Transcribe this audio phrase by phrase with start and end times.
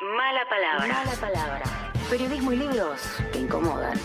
[0.00, 0.86] Mala palabra.
[0.86, 1.64] Mala palabra.
[2.08, 3.00] Periodismo y libros
[3.32, 3.98] que incomodan.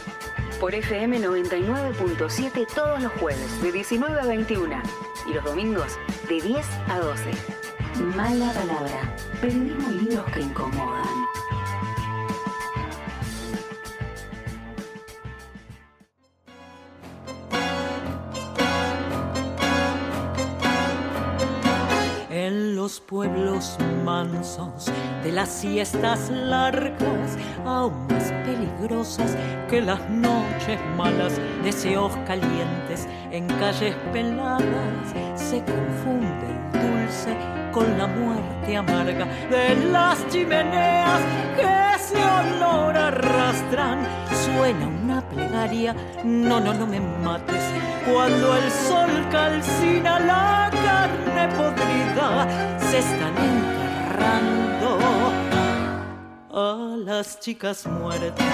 [0.60, 4.82] Por FM 99.7 todos los jueves de 19 a 21
[5.30, 7.32] y los domingos de 10 a 12.
[8.16, 9.16] Mala palabra.
[9.40, 11.23] Periodismo y libros que incomodan.
[23.08, 24.92] Pueblos mansos
[25.24, 29.38] de las siestas largas, aún más peligrosas
[29.70, 37.36] que las noches malas, deseos calientes en calles peladas, se confunde el dulce
[37.72, 41.22] con la muerte amarga de las chimeneas
[41.56, 44.00] que ese olor arrastran.
[44.32, 45.03] Suena una
[46.24, 47.64] no, no, no me mates,
[48.06, 55.00] cuando el sol calcina la carne podrida, se están enterrando
[56.54, 58.46] a las chicas muertas.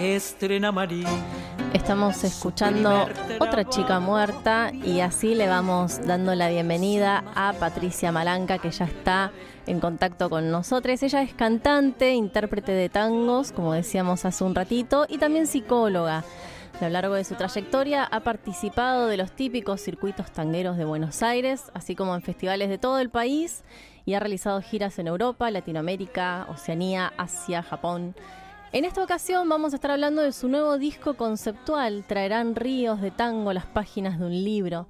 [0.00, 1.37] Estrena María.
[1.72, 3.08] Estamos escuchando
[3.40, 8.86] otra chica muerta y así le vamos dando la bienvenida a Patricia Malanca que ya
[8.86, 9.32] está
[9.66, 11.02] en contacto con nosotros.
[11.02, 16.24] Ella es cantante, intérprete de tangos, como decíamos hace un ratito, y también psicóloga.
[16.80, 21.22] A lo largo de su trayectoria ha participado de los típicos circuitos tangueros de Buenos
[21.22, 23.64] Aires, así como en festivales de todo el país,
[24.04, 28.14] y ha realizado giras en Europa, Latinoamérica, Oceanía, Asia, Japón.
[28.72, 33.10] En esta ocasión vamos a estar hablando de su nuevo disco conceptual, Traerán ríos de
[33.10, 34.86] tango las páginas de un libro.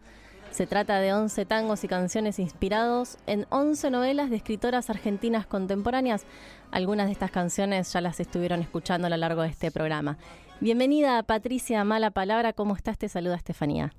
[0.51, 6.27] Se trata de 11 tangos y canciones inspirados en 11 novelas de escritoras argentinas contemporáneas.
[6.73, 10.17] Algunas de estas canciones ya las estuvieron escuchando a lo largo de este programa.
[10.61, 12.99] Bienvenida Patricia Mala Palabra, ¿cómo estás?
[12.99, 13.93] Te saluda Estefanía.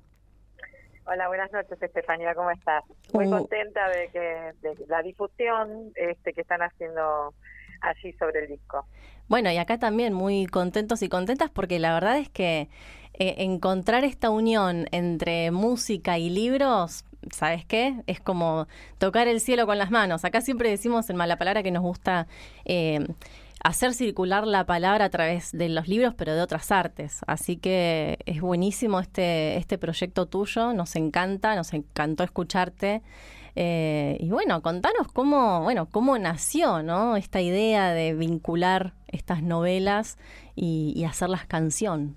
[1.06, 2.84] Hola, buenas noches Estefanía, ¿cómo estás?
[3.14, 3.30] Muy Uh.
[3.30, 7.32] contenta de que de la difusión este, que están haciendo
[7.80, 8.86] allí sobre el disco.
[9.28, 12.68] Bueno, y acá también muy contentos y contentas porque la verdad es que
[13.14, 18.02] eh, encontrar esta unión entre música y libros, ¿sabes qué?
[18.06, 18.66] Es como
[18.98, 20.24] tocar el cielo con las manos.
[20.24, 22.26] Acá siempre decimos en Mala Palabra que nos gusta
[22.64, 23.06] eh,
[23.62, 27.20] hacer circular la palabra a través de los libros, pero de otras artes.
[27.26, 33.02] Así que es buenísimo este, este proyecto tuyo, nos encanta, nos encantó escucharte.
[33.56, 37.16] Eh, y bueno, contanos cómo, bueno, cómo nació, ¿no?
[37.16, 40.18] Esta idea de vincular estas novelas
[40.54, 42.16] y, hacerlas canción.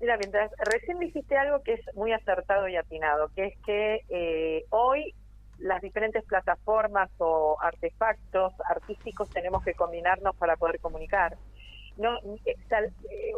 [0.00, 4.64] Mira, mientras recién dijiste algo que es muy acertado y atinado, que es que eh,
[4.70, 5.14] hoy
[5.58, 11.36] las diferentes plataformas o artefactos artísticos tenemos que combinarnos para poder comunicar.
[11.96, 13.32] No, eh, eh,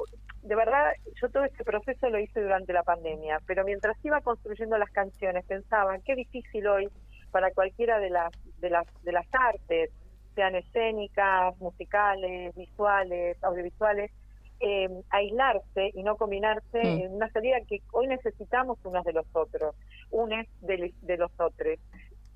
[0.46, 4.78] de verdad, yo todo este proceso lo hice durante la pandemia, pero mientras iba construyendo
[4.78, 6.88] las canciones pensaba qué difícil hoy
[7.32, 9.90] para cualquiera de las de las de las artes,
[10.34, 14.12] sean escénicas, musicales, visuales, audiovisuales,
[14.60, 17.00] eh, aislarse y no combinarse Mm.
[17.02, 19.74] en una salida que hoy necesitamos unos de los otros,
[20.10, 21.78] unos de, de los otros.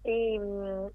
[0.04, 0.40] Y,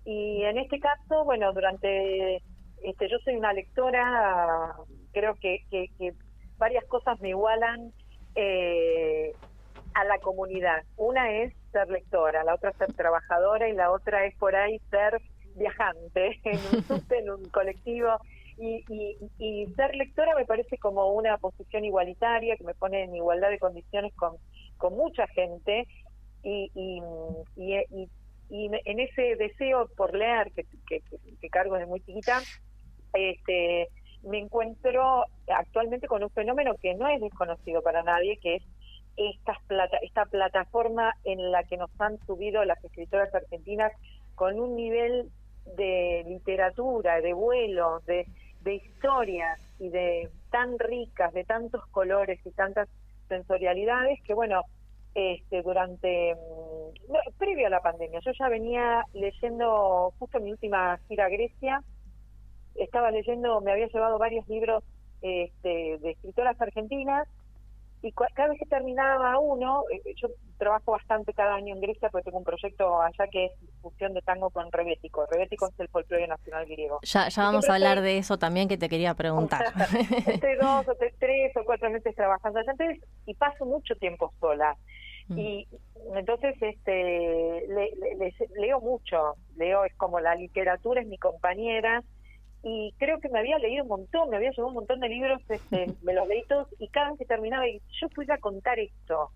[0.04, 2.38] y en este caso, bueno, durante,
[2.84, 4.76] este, yo soy una lectora,
[5.14, 6.14] creo que, que, que
[6.58, 7.94] varias cosas me igualan
[8.36, 9.34] eh,
[9.94, 10.84] a la comunidad.
[10.98, 15.22] Una es ser lectora, la otra ser trabajadora y la otra es por ahí ser
[15.56, 18.10] viajante en un subte, en un colectivo.
[18.58, 23.14] Y, y, y ser lectora me parece como una posición igualitaria que me pone en
[23.16, 24.38] igualdad de condiciones con,
[24.78, 25.86] con mucha gente
[26.42, 27.02] y, y,
[27.58, 28.10] y, y-
[28.50, 31.02] en ese deseo por leer que, que,
[31.42, 32.42] que cargo desde muy chiquita,
[33.14, 33.90] este,
[34.26, 38.64] me encuentro actualmente con un fenómeno que no es desconocido para nadie, que es
[39.18, 43.92] estas plata, esta plataforma en la que nos han subido las escritoras argentinas
[44.36, 45.30] con un nivel
[45.78, 48.28] de literatura, de vuelos, de,
[48.62, 52.90] de historias y de tan ricas, de tantos colores y tantas
[53.30, 54.62] sensorialidades que bueno,
[55.16, 61.00] este durante mm, no, previo a la pandemia, yo ya venía leyendo justo mi última
[61.08, 61.82] gira a Grecia,
[62.76, 64.84] estaba leyendo, me había llevado varios libros
[65.22, 67.28] este, de escritoras argentinas
[68.02, 70.28] y cada vez que terminaba uno, eh, yo
[70.60, 73.52] trabajo bastante cada año en Grecia porque tengo un proyecto allá que es
[73.82, 75.26] fusión de tango con rebético.
[75.26, 77.00] Rebético es el folclore nacional griego.
[77.02, 79.66] Ya, ya vamos a hablar de eso también que te quería preguntar.
[80.28, 84.32] Estoy dos o tres, tres o cuatro meses trabajando allá entonces, y paso mucho tiempo
[84.40, 84.76] sola.
[85.30, 85.40] Mm.
[85.40, 85.68] Y
[86.16, 86.92] entonces este
[87.68, 92.04] le- le- le- leo mucho, leo, es como la literatura es mi compañera
[92.68, 95.40] y creo que me había leído un montón, me había llevado un montón de libros,
[95.50, 99.30] este, me los leí todos y cada vez que terminaba, y yo pudiera contar esto.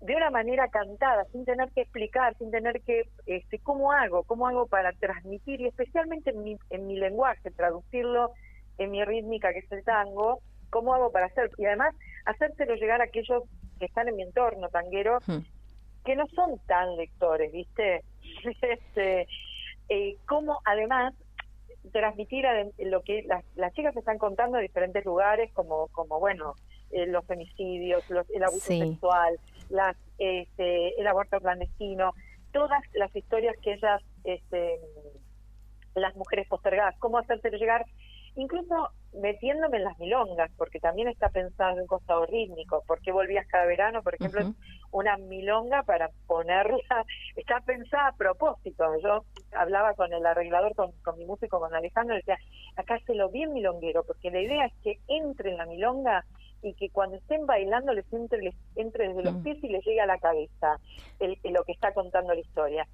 [0.00, 4.22] de una manera cantada, sin tener que explicar, sin tener que, este, ¿cómo hago?
[4.22, 5.60] ¿Cómo hago para transmitir?
[5.60, 8.30] Y especialmente en mi, en mi lenguaje, traducirlo
[8.78, 10.38] en mi rítmica, que es el tango,
[10.70, 11.50] ¿cómo hago para hacer?
[11.58, 11.92] Y además,
[12.26, 13.42] hacérselo llegar a aquellos
[13.80, 15.42] que están en mi entorno tanguero, Hmm.
[16.04, 18.04] que no son tan lectores, ¿viste?
[18.62, 19.26] este,
[19.88, 21.12] eh, ¿Cómo además
[21.90, 22.44] transmitir
[22.78, 26.54] lo que las, las chicas están contando de diferentes lugares, como, como bueno,
[26.90, 28.78] eh, los femicidios, los- el abuso Sí.
[28.80, 29.38] sexual,
[29.70, 32.12] las, este, el aborto clandestino,
[32.52, 34.80] todas las historias que ellas, este,
[35.94, 37.84] las mujeres postergadas, cómo hacérselo llegar,
[38.36, 43.66] incluso metiéndome en las milongas, porque también está pensado en costado rítmico, porque volvías cada
[43.66, 44.42] verano, por ejemplo,
[44.90, 46.78] una milonga para ponerla,
[47.36, 48.84] está pensada a propósito.
[49.02, 52.38] Yo hablaba con el arreglador, con, con mi músico, con Alejandro, y decía,
[52.76, 56.24] acá se lo bien milonguero, porque la idea es que entre en la milonga
[56.62, 59.42] y que cuando estén bailando les entre, les entre desde los Mm.
[59.42, 60.76] pies y les llegue a la cabeza
[61.20, 62.86] el, el- lo que está contando la historia.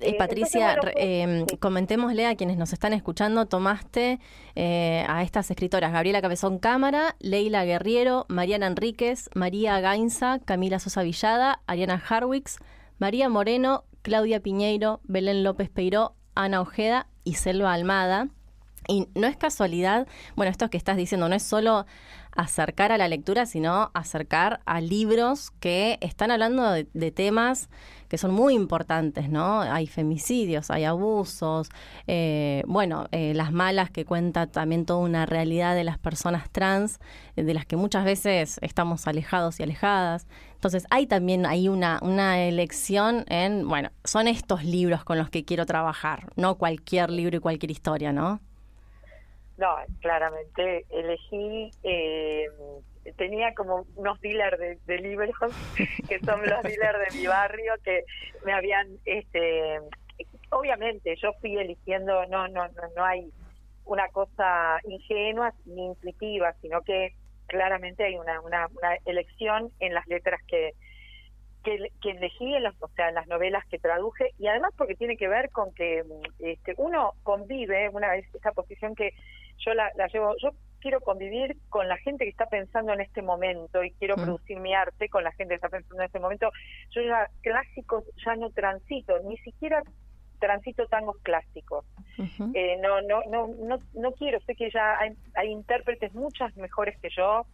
[0.00, 4.18] Eh, Eh, Patricia, entonces, bueno, re- eh, comentémosle a quienes nos están escuchando, tomaste
[4.54, 11.02] eh, a estas escritoras, Gabriela Cabezón Cámara, Leila Guerriero, Mariana Enríquez, María Gainza, Camila Sosa
[11.02, 12.58] Villada, Ariana Harwix,
[12.98, 18.28] María Moreno, Claudia Piñeiro, Belén López Peiró, Ana Ojeda y Selva Almada.
[18.88, 21.86] Y no es casualidad, bueno, esto que estás diciendo no es solo
[22.34, 27.68] acercar a la lectura, sino acercar a libros que están hablando de, de temas
[28.12, 29.62] que son muy importantes, ¿no?
[29.62, 31.70] Hay femicidios, hay abusos,
[32.06, 37.00] eh, bueno, eh, las malas que cuenta también toda una realidad de las personas trans,
[37.36, 40.26] eh, de las que muchas veces estamos alejados y alejadas.
[40.52, 45.46] Entonces hay también ahí una, una elección en, bueno, son estos libros con los que
[45.46, 48.42] quiero trabajar, no cualquier libro y cualquier historia, ¿no?
[49.56, 52.44] No, claramente elegí, eh,
[53.16, 55.34] tenía como unos dealers de, de libros,
[56.08, 58.04] que son los dealers de mi barrio, que
[58.44, 59.80] me habían, este,
[60.50, 63.32] obviamente yo fui eligiendo, no, no, no, no hay
[63.84, 67.14] una cosa ingenua ni intuitiva, sino que
[67.46, 70.72] claramente hay una, una, una elección en las letras que,
[71.64, 74.94] que, que elegí, en las, o sea, en las novelas que traduje, y además porque
[74.94, 76.04] tiene que ver con que
[76.38, 79.12] este, uno convive, una vez esa posición que
[79.58, 80.50] yo la, la llevo, yo
[80.82, 84.22] quiero convivir con la gente que está pensando en este momento y quiero Mm.
[84.22, 86.50] producir mi arte con la gente que está pensando en este momento.
[86.90, 89.82] Yo ya clásicos ya no transito, ni siquiera
[90.40, 91.86] transito tangos clásicos.
[92.52, 96.98] Eh, no, no, no, no, no quiero, sé que ya hay, hay intérpretes muchas mejores
[97.00, 97.46] que yo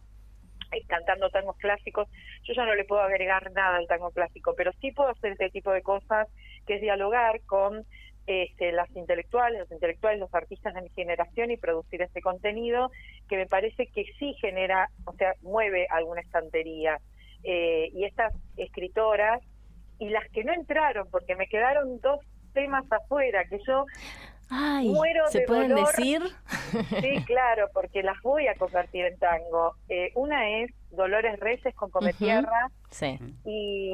[0.71, 2.07] eh, cantando tangos clásicos.
[2.43, 5.51] Yo ya no le puedo agregar nada al tango clásico, pero sí puedo hacer este
[5.51, 6.27] tipo de cosas,
[6.65, 7.85] que es dialogar con
[8.27, 12.91] este, las intelectuales, los intelectuales, los artistas de mi generación y producir este contenido
[13.29, 16.99] que me parece que sí genera, o sea, mueve alguna estantería.
[17.43, 19.41] Eh, y estas escritoras
[19.99, 22.19] y las que no entraron, porque me quedaron dos
[22.53, 23.85] temas afuera, que yo
[24.49, 25.87] Ay, muero ¿se de pueden dolor.
[25.95, 26.21] decir?
[26.99, 29.75] Sí, claro, porque las voy a convertir en tango.
[29.87, 32.17] Eh, una es Dolores Reyes con Come Ujú.
[32.25, 33.19] Tierra Sí.
[33.45, 33.93] y,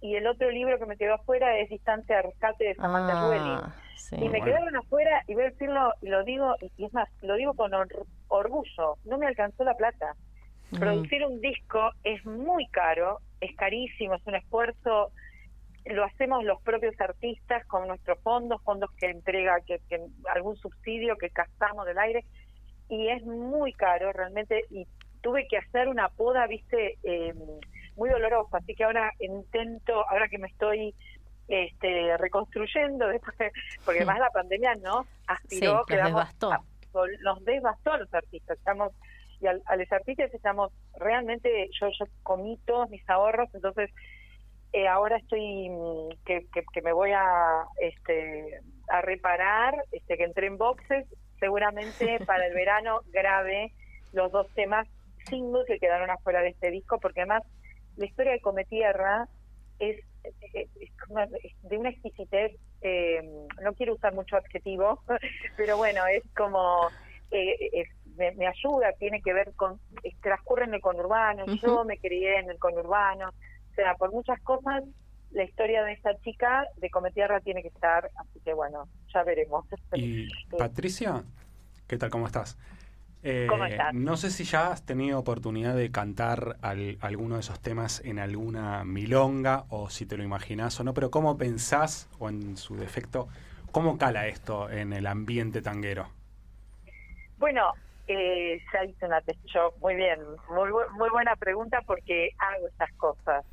[0.00, 3.12] y el otro libro que me quedó afuera es Distancia de Rescate de Samantha.
[3.16, 4.16] Ah, sí.
[4.16, 4.44] Y me bueno.
[4.44, 7.74] quedaron afuera, y voy a decirlo, y lo digo, y es más, lo digo con
[7.74, 10.14] or- orgullo, no me alcanzó la plata.
[10.70, 10.78] Mm.
[10.78, 15.10] Producir un disco es muy caro, es carísimo, es un esfuerzo,
[15.86, 19.98] lo hacemos los propios artistas con nuestros fondos, fondos que entrega que, que
[20.32, 22.24] algún subsidio que gastamos del aire,
[22.88, 24.86] y es muy caro realmente, y
[25.20, 27.34] tuve que hacer una poda, viste, eh,
[27.96, 30.94] muy dolorosa, así que ahora intento, ahora que me estoy
[31.48, 33.34] este, reconstruyendo, después,
[33.84, 36.50] porque además la pandemia nos aspiró, Sí, nos quedamos devastó.
[36.50, 38.92] absol- nos devastó a los artistas, estamos
[39.40, 43.90] y al- a, los artistas estamos realmente yo yo comí todos mis ahorros entonces
[44.74, 48.60] eh, ahora estoy mm, que, que, que me voy a este
[48.90, 51.06] a reparar este que entré en boxes
[51.38, 53.72] seguramente para el verano grave
[54.12, 54.86] los dos temas
[55.28, 57.42] singles que quedaron afuera de este disco porque además
[57.96, 59.28] la historia de Cometierra
[59.78, 59.98] es,
[60.52, 63.22] es- es de una exquisitez eh,
[63.62, 65.02] no quiero usar mucho adjetivo
[65.56, 66.90] pero bueno es como
[67.30, 71.84] eh, es- me, me ayuda, tiene que ver con, eh, transcurre en el conurbano, yo
[71.84, 74.82] me crié en el conurbano, o sea, por muchas cosas
[75.30, 79.64] la historia de esta chica de Cometierra tiene que estar, así que bueno, ya veremos.
[79.94, 81.22] Y Patricia,
[81.86, 82.10] ¿qué tal?
[82.10, 82.58] ¿Cómo estás?
[83.22, 83.94] Eh, ¿Cómo estás?
[83.94, 88.18] No sé si ya has tenido oportunidad de cantar al- alguno de esos temas en
[88.18, 92.76] alguna milonga o si te lo imaginás o no, pero ¿cómo pensás, o en su
[92.76, 93.28] defecto,
[93.72, 96.08] cómo cala esto en el ambiente tanguero?
[97.38, 97.72] Bueno,
[98.06, 103.44] eh, ya hice una show, muy bien, muy, muy buena pregunta porque hago estas cosas.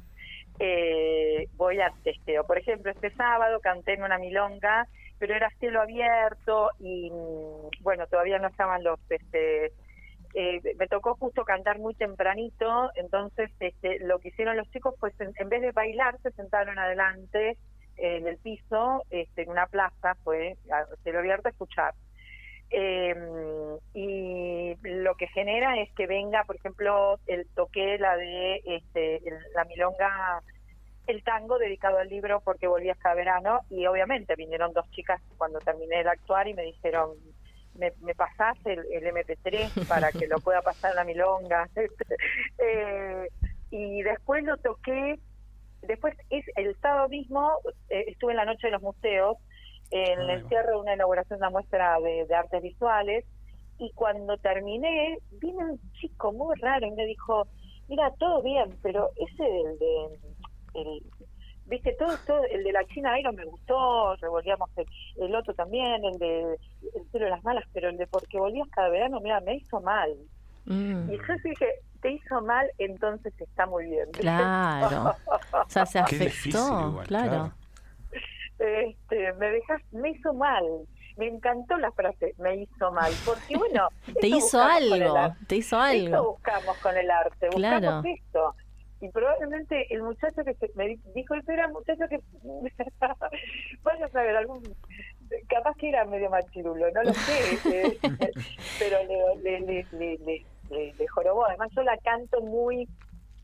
[0.60, 2.46] Eh, voy a testeo.
[2.46, 4.88] Por ejemplo, este sábado canté en una milonga,
[5.20, 9.72] pero era cielo abierto y mm, bueno, todavía no estaban los este
[10.34, 15.14] eh, me tocó justo cantar muy tempranito, entonces este, lo que hicieron los chicos, pues
[15.20, 17.58] en, vez de bailar, se sentaron adelante
[17.96, 20.58] en el piso, este, en una plaza, fue
[21.04, 21.94] se lo abierto a escuchar.
[22.70, 29.22] Em, y lo que genera es que venga, por ejemplo, el toque la de este,
[29.56, 30.44] la milonga,
[31.08, 35.60] el tango dedicado al libro porque volví hasta verano y obviamente vinieron dos chicas cuando
[35.60, 37.12] terminé de actuar y me dijeron,
[37.76, 41.70] me, me pasás el, MP3 para que lo pueda pasar la milonga.
[42.60, 43.30] eh,
[43.72, 45.20] y después lo toqué,
[45.82, 47.52] después es el sábado mismo
[47.90, 49.38] eh, estuve en la noche de los museos,
[49.92, 53.26] en el cierre de una inauguración de una muestra de, artes visuales,
[53.80, 57.48] y cuando terminé, vino un chico muy raro y me dijo,
[57.88, 60.20] mira, todo bien, pero ese del de,
[60.74, 61.04] el,
[61.68, 64.70] viste, todo, todo, el de la China Iron me gustó, revolvíamos
[65.18, 66.58] el, otro también, el de
[66.96, 69.80] el cielo de las malas, pero el de porque volvías cada verano, mira, me hizo
[69.80, 70.16] mal.
[70.66, 71.12] Mm.
[71.12, 71.68] Y yo dije,
[72.02, 74.12] te hizo mal, entonces está muy bien.
[74.12, 75.16] Claro.
[75.54, 77.54] o sea, se afectó, claro.
[78.60, 80.64] Este, me dejas, me hizo mal.
[81.18, 83.90] Me encantó la frase, me hizo mal, porque bueno,
[84.22, 86.34] te hizo algo, te hizo algo.
[86.34, 88.56] Buscamos con el arte, buscamos esto
[89.00, 92.20] y probablemente el muchacho que me dijo eso era un muchacho que
[93.84, 94.64] vaya a saber algún
[95.50, 98.00] capaz que era medio machirulo no lo sé eh,
[98.80, 98.98] pero
[99.44, 100.18] le, le, le,
[100.70, 102.88] le, le jorobó además yo la canto muy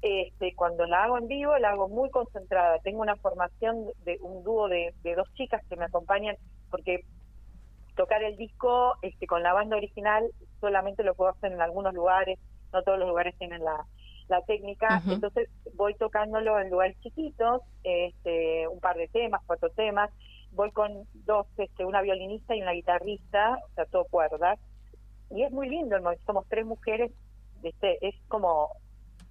[0.03, 2.77] este, cuando la hago en vivo la hago muy concentrada.
[2.79, 6.35] Tengo una formación de un dúo de, de dos chicas que me acompañan
[6.69, 7.05] porque
[7.95, 10.29] tocar el disco este, con la banda original
[10.59, 12.39] solamente lo puedo hacer en algunos lugares
[12.73, 13.85] no todos los lugares tienen la
[14.27, 20.09] la técnica, entonces voy tocándolo en lugares chiquitos, este, un par de temas, cuatro temas,
[20.51, 24.59] voy con dos, este, una violinista y una guitarrista, o sea, todo cuerdas,
[25.29, 27.11] y es muy lindo, somos tres mujeres,
[27.63, 28.69] este, es como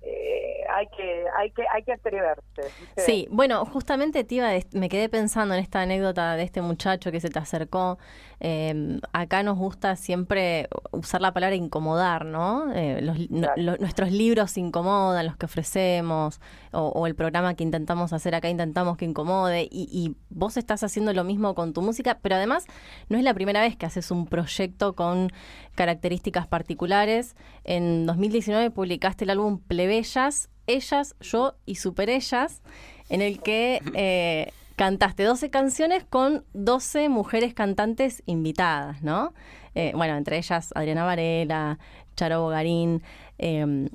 [0.04, 2.62] eh, hay que hay que hay que atreverse
[2.96, 7.20] sí bueno justamente te iba me quedé pensando en esta anécdota de este muchacho que
[7.20, 7.98] se te acercó.
[8.40, 15.36] Em, acá nos gusta siempre usar la palabra incomodar no, eh, nuestros libros incomodan los
[15.36, 16.40] que ofrecemos
[16.72, 21.12] o, el programa que intentamos hacer acá intentamos que incomode y, y vos estás haciendo
[21.12, 22.66] lo mismo con tu música pero además
[23.08, 25.30] no es la primera vez que haces un proyecto con
[25.74, 27.36] características particulares.
[27.64, 32.62] En 2019 publicaste el álbum Plebe Bellas, Ellas, Yo y Super Ellas,
[33.10, 39.34] en el que eh, cantaste 12 canciones con 12 mujeres cantantes invitadas, ¿no?
[39.74, 41.78] Eh, bueno, entre ellas Adriana Varela,
[42.16, 43.02] Charo Bogarín,
[43.36, 43.90] em,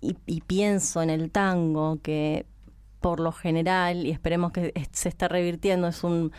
[0.00, 2.44] y, pienso en el tango que
[3.00, 6.32] por lo general, y esperemos que se esté revirtiendo, es un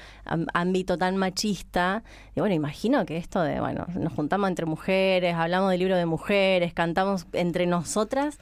[0.53, 2.03] ámbito tan machista.
[2.35, 6.05] Y bueno, imagino que esto de, bueno, nos juntamos entre mujeres, hablamos del libro de
[6.05, 8.37] mujeres, cantamos entre nosotras,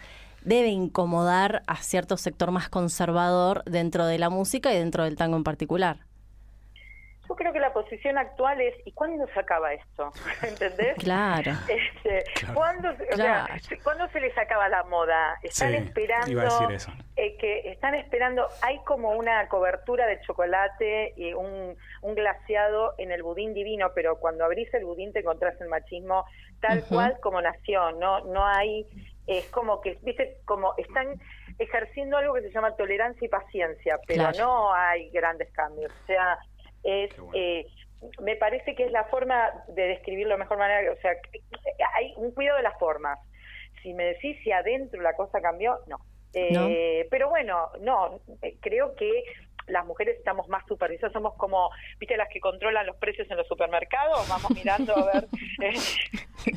[0.46, 5.36] debe incomodar a cierto sector más conservador dentro de la música y dentro del tango
[5.38, 5.98] en particular.
[7.28, 10.12] Yo creo que la posición actual es ¿y cuándo se acaba esto?
[10.44, 10.96] ¿Entendés?
[10.98, 11.54] Claro.
[11.68, 12.24] Este,
[12.54, 12.90] ¿cuándo,
[14.10, 15.36] se les acaba la moda?
[15.42, 16.70] Están esperando
[17.16, 23.12] eh, que están esperando, hay como una cobertura de chocolate y un, un glaciado en
[23.12, 26.26] el budín divino, pero cuando abrís el budín te encontrás el machismo
[26.62, 28.88] tal cual como nació, no no hay
[29.28, 31.20] es como que, viste, como están
[31.58, 35.92] ejerciendo algo que se llama tolerancia y paciencia, pero no hay grandes cambios.
[36.04, 36.38] O sea,
[36.84, 37.66] es, eh,
[38.22, 41.12] me parece que es la forma de describirlo de mejor manera, o sea,
[41.96, 43.20] hay un cuidado de las formas.
[43.82, 45.98] Si me decís si adentro la cosa cambió, no.
[46.34, 49.24] Eh, Pero bueno, no, eh, creo que
[49.68, 53.48] las mujeres estamos más supervisadas, somos como, viste, las que controlan los precios en los
[53.48, 55.28] supermercados, vamos mirando a ver
[55.62, 55.74] eh,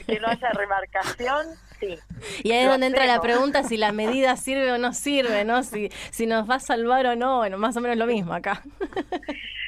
[0.06, 1.46] que no haya remarcación,
[1.80, 1.98] sí.
[2.42, 5.62] Y ahí es donde entra la pregunta si la medida sirve o no sirve, ¿no?
[5.62, 8.62] Si, si nos va a salvar o no, bueno, más o menos lo mismo acá.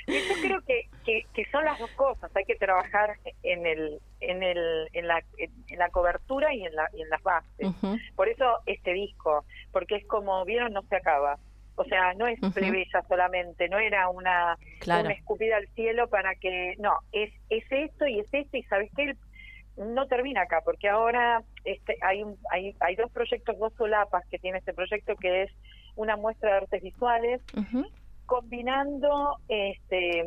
[0.07, 4.89] yo creo que, que, son las dos cosas, hay que trabajar en el en el
[4.93, 7.69] en la, en la cobertura y en, la, y en las bases.
[8.15, 11.39] Por eso este disco, porque es como vieron no se acaba.
[11.77, 16.75] O sea, no es plebeya solamente, no era una, una, escupida al cielo para que,
[16.79, 19.17] no, es, es esto y es esto y sabes qué,
[19.77, 24.39] no termina acá, porque ahora este, hay, un, hay, hay dos proyectos, dos solapas que
[24.39, 25.53] tiene este proyecto, que es
[25.97, 27.41] una muestra de artes visuales,
[28.27, 30.25] combinando este,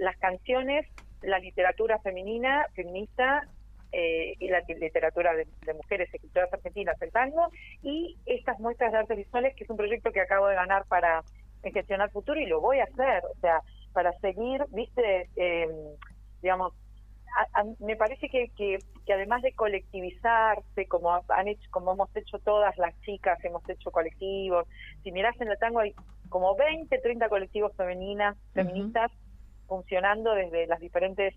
[0.00, 0.86] las canciones,
[1.22, 3.48] la literatura femenina, feminista,
[3.92, 7.48] eh, y la literatura de, mujeres escritoras argentinas, el tango,
[7.82, 11.22] y estas muestras de artes visuales, que es un proyecto que acabo de ganar para
[11.62, 13.60] Gestionar Futuro y lo voy a hacer, o sea,
[13.92, 15.68] para seguir, viste, eh,
[16.42, 16.74] digamos,
[17.80, 18.78] me parece que, que,
[19.12, 24.66] además de colectivizarse, como han hecho, como hemos hecho todas las chicas, hemos hecho colectivos,
[25.02, 25.94] si miras en el tango hay
[26.28, 29.12] como 20, 30 colectivos femeninas, feministas
[29.66, 31.34] funcionando desde las diferentes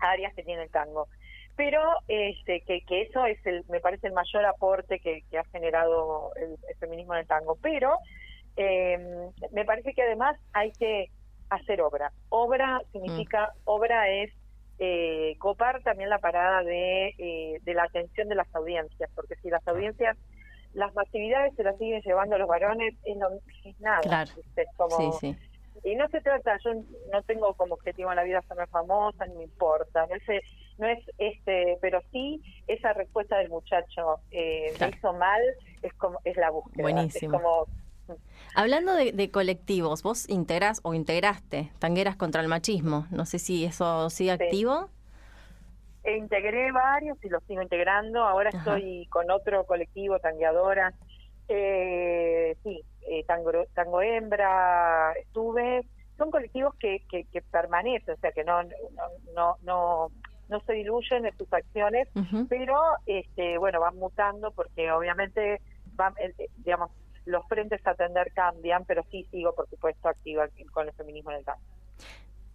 [0.00, 1.08] áreas que tiene el tango.
[1.56, 6.32] Pero este, que, que eso es, el, me parece, el mayor aporte que, ha generado
[6.36, 7.56] el, feminismo en el tango.
[7.60, 7.96] Pero
[8.56, 8.98] eh,
[9.52, 11.10] me parece que además hay que
[11.50, 12.12] hacer obra.
[12.28, 13.60] Obra significa, mm.
[13.64, 14.32] obra es
[14.78, 19.50] eh, copar también la parada de, eh, de la atención de las audiencias, porque si
[19.50, 20.16] las audiencias,
[20.74, 23.28] las actividades se las siguen llevando los varones, es, no,
[23.64, 24.26] es nada.
[24.76, 25.36] Como, sí, sí.
[25.84, 26.74] Y no se trata, yo
[27.12, 30.44] no tengo como objetivo en la vida ser famosa, ni me importa, no es,
[30.76, 35.40] no es este, pero sí esa respuesta del muchacho, eh, me hizo mal,
[35.82, 36.82] es como es la búsqueda.
[36.82, 37.36] Buenísimo.
[37.36, 37.66] Es como
[38.54, 43.06] Hablando de, colectivos, vos integras o integraste Tangueras contra el Machismo.
[43.10, 44.88] No sé si eso sigue activo.
[46.04, 48.24] E integré varios y los sigo integrando.
[48.24, 50.94] Ahora estoy con otro colectivo, Tangueadoras.
[51.48, 55.84] Eh, sí, eh, tango, tango Hembra, estuve.
[56.16, 58.62] Son colectivos que, que, permanecen, o sea, que no,
[59.34, 60.10] no, no,
[60.48, 62.08] no, se diluyen en sus acciones,
[62.48, 62.74] pero
[63.06, 65.60] este, bueno, van mutando porque obviamente
[65.94, 66.90] van, eh, digamos,
[67.28, 71.38] los frentes a atender cambian, pero sí sigo, por supuesto, activa con el feminismo en
[71.38, 71.62] el campo.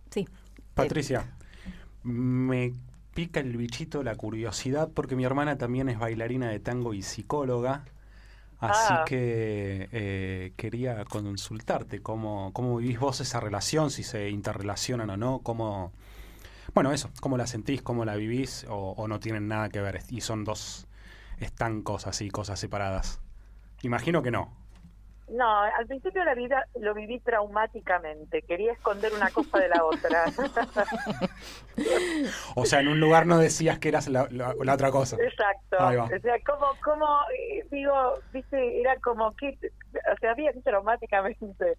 [0.09, 0.27] Sí.
[0.73, 1.37] Patricia,
[2.01, 2.73] me
[3.13, 7.85] pica el bichito la curiosidad porque mi hermana también es bailarina de tango y psicóloga.
[8.59, 9.03] Así ah.
[9.05, 15.39] que eh, quería consultarte cómo, cómo vivís vos esa relación, si se interrelacionan o no,
[15.39, 15.91] cómo,
[16.73, 19.99] bueno, eso, cómo la sentís, cómo la vivís o, o no tienen nada que ver
[20.09, 20.87] y son dos
[21.39, 23.19] estancos así, cosas separadas.
[23.81, 24.62] Imagino que no.
[25.33, 28.43] No, al principio de la vida lo viví traumáticamente.
[28.43, 30.25] Quería esconder una cosa de la otra.
[32.55, 34.27] o sea, en un lugar no decías que eras la,
[34.71, 35.17] otra cosa.
[35.19, 35.77] Exacto.
[35.77, 39.57] O sea, como, como, eh, digo, viste, era como que,
[40.13, 41.77] o sea, había traumáticamente.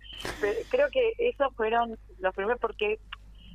[0.71, 2.99] creo que esos fueron los primeros porque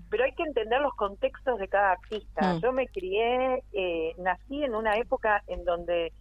[0.09, 2.53] pero hay que entender los contextos de cada artista.
[2.53, 2.61] Mm.
[2.61, 6.13] Yo me crié, eh, nací en una época en donde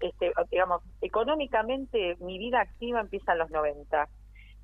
[0.00, 4.08] este, digamos, económicamente mi vida activa empieza en los 90.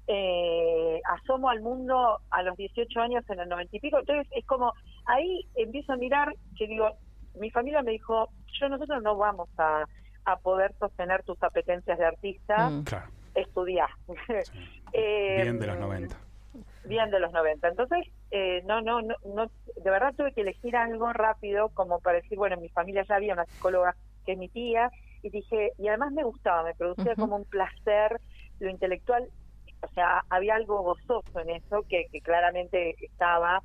[0.08, 4.44] Eh, asomo al mundo a los 18 años en el 90 y pico, entonces es
[4.46, 4.72] como,
[5.06, 6.90] ahí empiezo a mirar que digo,
[7.38, 8.28] mi familia me dijo,
[8.60, 9.84] yo nosotros no vamos a,
[10.24, 12.84] a poder sostener tus apetencias de artista, mm.
[13.34, 13.90] estudiar.
[14.92, 16.16] bien de los 90.
[16.84, 17.68] Bien de los 90.
[17.68, 22.20] Entonces, eh, no, no, no, no, de verdad tuve que elegir algo rápido como para
[22.20, 23.94] decir, bueno, en mi familia ya había una psicóloga
[24.26, 24.90] que es mi tía,
[25.22, 28.20] y dije, y además me gustaba, me producía como un placer
[28.58, 29.28] lo intelectual,
[29.80, 33.62] o sea, había algo gozoso en eso que, claramente estaba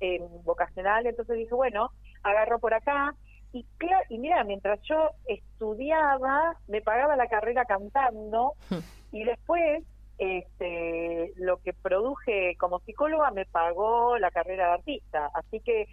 [0.00, 1.90] en vocacional, entonces dije, bueno,
[2.22, 3.14] agarro por acá,
[3.52, 3.66] y,
[4.08, 8.52] y mira, mientras yo estudiaba, me pagaba la carrera cantando,
[9.12, 9.84] y después
[10.18, 15.30] este, lo que produje como psicóloga me pagó la carrera de artista.
[15.34, 15.86] Así que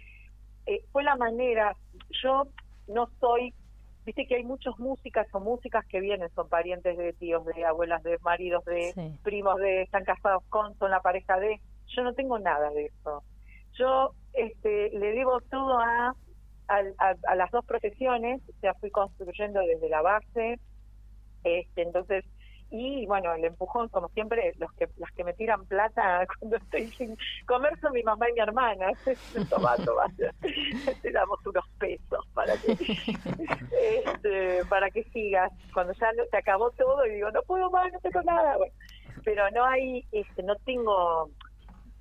[0.66, 1.76] eh, fue la manera,
[2.22, 2.44] yo
[2.88, 3.52] no soy
[4.04, 8.02] Viste que hay muchas músicas o músicas que vienen, son parientes de tíos, de abuelas,
[8.02, 11.60] de maridos, de primos, de están casados con, son la pareja de.
[11.88, 13.22] Yo no tengo nada de eso.
[13.78, 16.14] Yo este, le debo todo a,
[16.68, 20.58] a, las dos profesiones, o sea, fui construyendo desde la base.
[21.42, 22.24] Este, entonces,
[22.76, 26.88] y bueno, el empujón, como siempre, los que las que me tiran plata cuando estoy
[26.88, 28.88] sin comer son mi mamá y mi hermana.
[29.48, 30.06] toma, toma,
[31.02, 35.52] te damos unos pesos para que este, para que sigas.
[35.72, 38.56] Cuando ya te acabó todo y digo, no puedo más, no tengo nada.
[38.56, 38.74] Bueno,
[39.24, 41.30] pero no hay, este, no tengo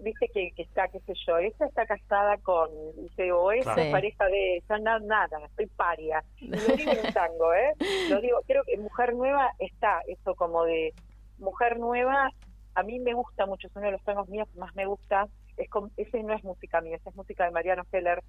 [0.04, 4.26] viste que, que está, qué sé yo, esa está casada con, dice, o esa pareja
[4.28, 6.24] de, esa, nada, nada, estoy paria.
[6.38, 7.74] Y lo digo en tango, ¿eh?
[8.10, 10.94] Lo digo, creo que Mujer Nueva está, eso como de,
[11.38, 12.30] Mujer Nueva,
[12.76, 15.28] a mí me gusta mucho, es uno de los tangos míos que más me gusta,
[15.58, 18.24] es con, ese no es música mía, esa es música de Mariano Heller,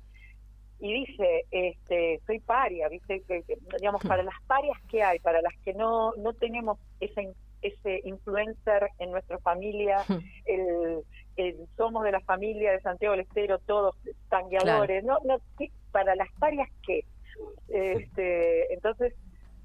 [0.80, 3.22] y dice, este, soy paria, ¿viste?
[3.22, 3.42] Que,
[3.78, 7.32] digamos, para las parias que hay, para las que no, no tenemos ese,
[7.62, 10.04] ese influencer en nuestra familia,
[10.46, 11.02] el,
[11.76, 13.96] somos de la familia de Santiago del Estero, todos
[14.28, 15.38] tangueadores, no, no,
[15.92, 17.04] para las parias qué.
[17.68, 19.14] Este, entonces,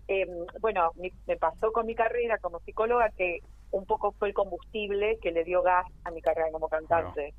[0.08, 0.30] em,
[0.62, 0.92] bueno,
[1.28, 3.40] me pasó con mi carrera como psicóloga que
[3.72, 7.34] un poco fue el combustible que le dio gas a mi carrera como cantante.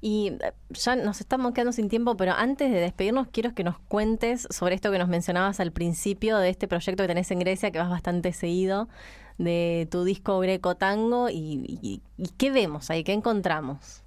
[0.00, 3.78] Y eh, ya nos estamos quedando sin tiempo, pero antes de despedirnos quiero que nos
[3.78, 7.70] cuentes sobre esto que nos mencionabas al principio de este proyecto que tenés en Grecia,
[7.70, 8.88] que vas bastante seguido,
[9.38, 12.00] de tu disco Greco Tango, y,
[12.38, 14.02] qué vemos ahí, qué encontramos.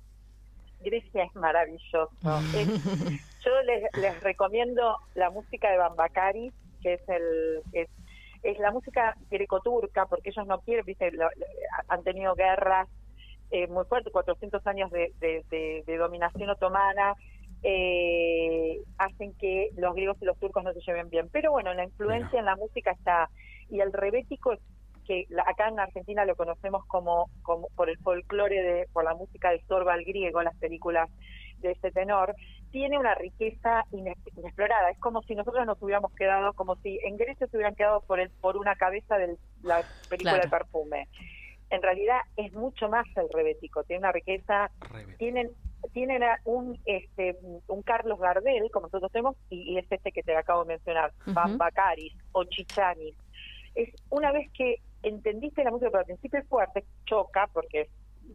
[0.82, 2.10] Grecia es maravilloso.
[2.22, 7.90] yo les, recomiendo la música de Bambacari, que es el es,
[8.44, 11.12] es la música greco-turca, porque ellos no quieren, viste,
[11.88, 12.88] han tenido guerras
[13.52, 17.14] eh, muy fuerte, 400 años de, dominación otomana,
[17.64, 21.30] eh, hacen que los griegos y los turcos no se lleven bien.
[21.32, 23.30] Pero bueno, la influencia en la música está,
[23.70, 24.54] y el rebético,
[25.06, 29.52] que acá en Argentina lo conocemos como, como por el folclore, de, por la música
[29.52, 31.10] de Sorba griego, las películas
[31.60, 32.36] de ese tenor,
[32.72, 34.90] tiene una riqueza inexplorada.
[34.90, 38.20] Es como si nosotros nos hubiéramos quedado, como si en Grecia se hubieran quedado por,
[38.20, 41.08] el, por una cabeza de la película de perfume
[41.70, 44.70] en realidad es mucho más el rebético, tiene una riqueza,
[45.18, 45.52] tienen
[45.94, 47.38] tienen un este
[47.68, 52.14] un Carlos Gardel, como nosotros tenemos, y, es este que te acabo de mencionar, Bambacaris
[52.32, 53.16] o Chichanis.
[53.76, 57.90] Es una vez que entendiste la música, pero al principio es fuerte, choca, porque es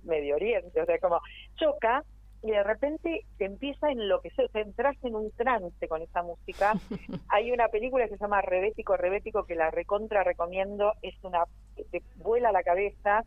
[0.05, 1.21] Medio Oriente, o sea, como
[1.57, 2.05] choca,
[2.43, 6.73] y de repente te empieza a enloquecer, te entras en un trance con esa música.
[7.29, 11.45] Hay una película que se llama Rebético, Rebético, que la recontra recomiendo, es una,
[11.91, 13.25] te vuela la cabeza.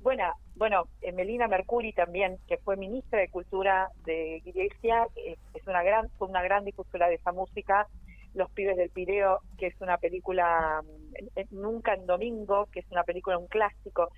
[0.00, 0.24] Bueno,
[0.56, 6.28] bueno, Melina Mercuri también, que fue ministra de Cultura de Grecia, es una gran, fue
[6.28, 7.86] una gran difusora de esa música.
[8.34, 13.04] Los pibes del Pireo, que es una película mm, Nunca en Domingo, que es una
[13.04, 14.10] película, un clásico.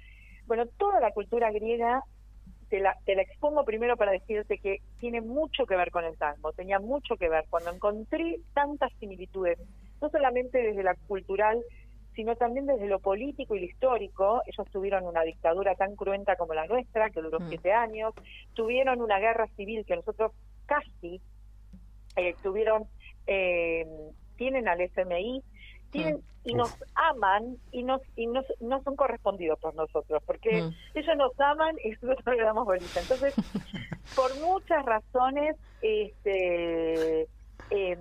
[0.46, 2.02] Bueno, toda la cultura griega
[2.68, 6.16] te la, te la expongo primero para decirte que tiene mucho que ver con el
[6.16, 7.44] tango, tenía mucho que ver.
[7.48, 9.58] Cuando encontré tantas similitudes,
[10.00, 11.62] no solamente desde la cultural,
[12.16, 14.42] sino también desde lo político y lo histórico.
[14.46, 17.48] Ellos tuvieron una dictadura tan cruenta como la nuestra, que duró mm.
[17.48, 18.14] siete años,
[18.54, 20.32] tuvieron una guerra civil que nosotros
[20.64, 21.20] casi
[22.16, 22.86] eh, tuvieron,
[23.26, 23.86] eh,
[24.36, 25.42] tienen al FMI,
[25.90, 28.42] tienen, y nos aman y nos y no
[28.84, 30.74] son correspondidos por nosotros, porque mm.
[30.94, 33.00] ellos nos aman y nosotros le damos bolita.
[33.00, 33.34] Entonces,
[34.16, 37.22] por muchas razones, este
[37.70, 37.98] em,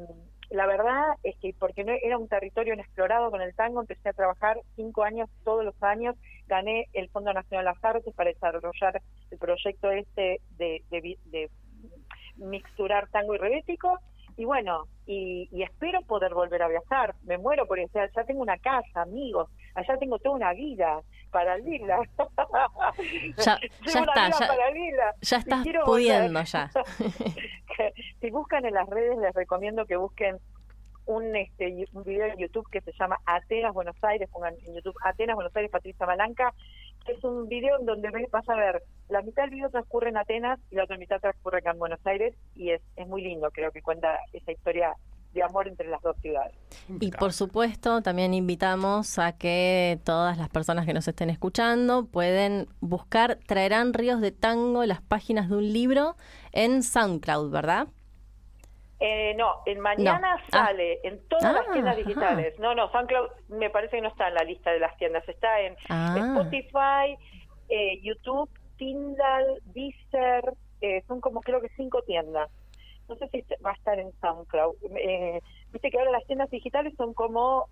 [0.52, 4.14] la verdad es que porque no era un territorio inexplorado con el tango, empecé a
[4.14, 6.16] trabajar cinco años, todos los años,
[6.48, 11.50] gané el Fondo Nacional de las Artes para desarrollar el proyecto este de, de, de
[12.38, 14.00] mixturar tango y rebético
[14.38, 17.16] y bueno, y, espero poder volver a viajar.
[17.24, 18.00] Me muero por eso.
[18.16, 19.50] Ya tengo una casa, amigos.
[19.76, 22.00] Allá tengo toda una vida para Lila.
[23.38, 24.30] Ya, ya está.
[25.22, 26.72] Ya, estás pudiendo ya.
[28.22, 30.38] si buscan en las redes, les recomiendo que busquen
[31.06, 34.96] un este un video en YouTube que se llama Atenas Buenos Aires, pongan en YouTube
[35.04, 36.54] Atenas Buenos Aires Patricia Malanca
[37.08, 40.60] es un video en donde vas a ver, la mitad del video transcurre en Atenas
[40.72, 43.72] y la otra mitad transcurre acá en Buenos Aires y es, es muy lindo, creo
[43.72, 44.96] que cuenta esa historia
[45.34, 46.56] de amor entre las dos ciudades.
[47.02, 52.68] Y por supuesto, también invitamos a que todas las personas que nos estén escuchando pueden
[52.80, 56.16] buscar Traerán Ríos de Tango, las páginas de un libro
[56.54, 57.88] en SoundCloud, ¿verdad?
[59.00, 60.50] Eh, no, en mañana ah.
[60.50, 62.58] sale en todas las ah, tiendas digitales.
[62.60, 65.28] No, no, SoundCloud me parece que no está en la lista de las tiendas.
[65.28, 66.16] Está en ah.
[66.18, 67.18] Spotify,
[67.70, 70.54] eh, YouTube, Tindal, Deezer.
[70.82, 72.50] Eh, son como creo que cinco tiendas.
[73.08, 74.76] No sé si va a estar en SoundCloud.
[75.72, 77.68] Viste que ahora las tiendas digitales son como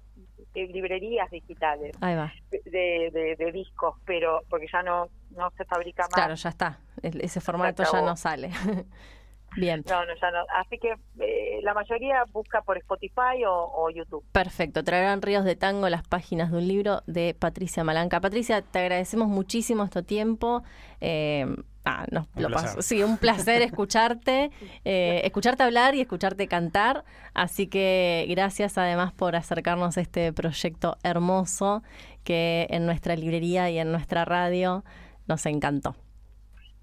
[0.53, 6.13] librerías digitales De, de, discos, pero porque ya no no se fabrica más.
[6.13, 6.79] Claro, ya está.
[7.01, 8.51] Ese formato ya no sale.
[9.55, 9.83] Bien.
[9.89, 10.45] No, no, ya no.
[10.55, 14.23] Así que eh, la mayoría busca por Spotify o, YouTube.
[14.31, 14.83] Perfecto.
[14.83, 18.19] Traerán Ríos de Tango las páginas de un libro de Patricia Malanca.
[18.21, 20.63] Patricia, te agradecemos muchísimo este tiempo.
[21.01, 21.45] Eh,
[21.85, 22.81] ah, lo paso.
[22.81, 24.51] Sí, un placer escucharte,
[24.85, 27.03] eh, escucharte hablar y escucharte cantar.
[27.33, 31.83] Así que gracias además por acercarnos a este proyecto hermoso
[32.23, 34.83] que en nuestra librería y en nuestra radio
[35.27, 35.95] nos encantó.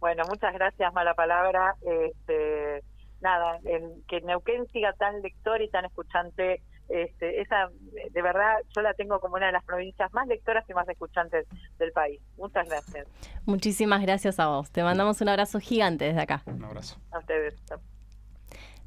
[0.00, 1.76] Bueno, muchas gracias, mala palabra.
[1.82, 2.82] Este,
[3.20, 6.62] nada, en, que Neuquén siga tan lector y tan escuchante.
[6.88, 7.68] Este, esa,
[8.10, 11.46] de verdad, yo la tengo como una de las provincias más lectoras y más escuchantes
[11.78, 12.20] del país.
[12.36, 13.06] Muchas gracias.
[13.46, 14.72] Muchísimas gracias a vos.
[14.72, 16.42] Te mandamos un abrazo gigante desde acá.
[16.46, 16.98] Un abrazo.
[17.12, 17.54] A ustedes.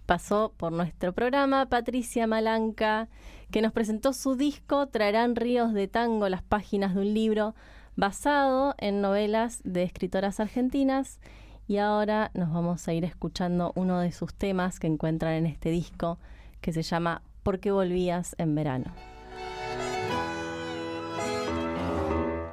[0.06, 3.08] Pasó por nuestro programa Patricia Malanca,
[3.52, 7.56] que nos presentó su disco Traerán ríos de tango, las páginas de un libro
[7.96, 11.20] basado en novelas de escritoras argentinas.
[11.68, 15.70] Y ahora nos vamos a ir escuchando uno de sus temas que encuentran en este
[15.70, 16.20] disco
[16.62, 19.13] que se llama ¿Por qué volvías en verano?